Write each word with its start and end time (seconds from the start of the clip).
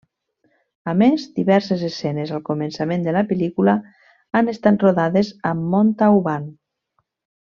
A 0.93 0.93
més, 1.01 1.25
diverses 1.39 1.81
escenes 1.89 2.31
al 2.37 2.41
començament 2.47 3.05
de 3.09 3.13
la 3.17 3.23
pel·lícula 3.33 3.75
han 4.39 4.49
estat 4.55 4.87
rodades 4.89 5.31
a 5.51 5.55
Montauban. 5.61 6.49